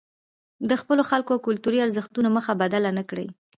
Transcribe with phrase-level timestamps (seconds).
[0.69, 3.27] د خپلو خلکو او کلتوري ارزښتونو مخه بدله نکړي.